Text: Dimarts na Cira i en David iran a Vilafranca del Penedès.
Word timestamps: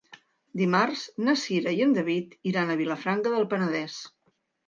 Dimarts 0.61 1.01
na 1.27 1.35
Cira 1.41 1.73
i 1.79 1.83
en 1.85 1.93
David 1.97 2.33
iran 2.53 2.71
a 2.71 2.79
Vilafranca 2.81 3.35
del 3.37 3.47
Penedès. 3.55 4.01